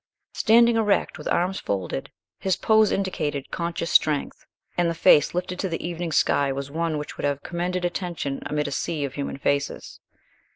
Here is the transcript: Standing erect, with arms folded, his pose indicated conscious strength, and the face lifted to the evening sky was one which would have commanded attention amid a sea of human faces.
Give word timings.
Standing 0.33 0.77
erect, 0.77 1.19
with 1.19 1.27
arms 1.27 1.59
folded, 1.59 2.09
his 2.39 2.55
pose 2.55 2.91
indicated 2.91 3.51
conscious 3.51 3.91
strength, 3.91 4.47
and 4.75 4.89
the 4.89 4.95
face 4.95 5.35
lifted 5.35 5.59
to 5.59 5.69
the 5.69 5.87
evening 5.87 6.11
sky 6.11 6.51
was 6.51 6.71
one 6.71 6.97
which 6.97 7.17
would 7.17 7.23
have 7.23 7.43
commanded 7.43 7.85
attention 7.85 8.41
amid 8.47 8.67
a 8.67 8.71
sea 8.71 9.05
of 9.05 9.13
human 9.13 9.37
faces. 9.37 9.99